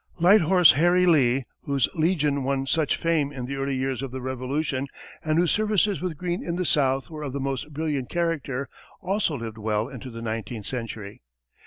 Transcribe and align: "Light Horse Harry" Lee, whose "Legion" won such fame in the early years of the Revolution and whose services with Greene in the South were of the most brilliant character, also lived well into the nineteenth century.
"Light 0.19 0.41
Horse 0.41 0.71
Harry" 0.71 1.05
Lee, 1.05 1.43
whose 1.65 1.87
"Legion" 1.93 2.43
won 2.43 2.65
such 2.65 2.97
fame 2.97 3.31
in 3.31 3.45
the 3.45 3.57
early 3.57 3.75
years 3.75 4.01
of 4.01 4.09
the 4.09 4.19
Revolution 4.19 4.87
and 5.23 5.37
whose 5.37 5.51
services 5.51 6.01
with 6.01 6.17
Greene 6.17 6.43
in 6.43 6.55
the 6.55 6.65
South 6.65 7.11
were 7.11 7.21
of 7.21 7.33
the 7.33 7.39
most 7.39 7.71
brilliant 7.71 8.09
character, 8.09 8.67
also 8.99 9.35
lived 9.37 9.59
well 9.59 9.87
into 9.87 10.09
the 10.09 10.23
nineteenth 10.23 10.65
century. 10.65 11.21